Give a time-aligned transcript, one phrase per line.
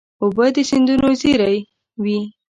[0.23, 1.57] اوبه د سیندونو زېری
[2.03, 2.19] وي.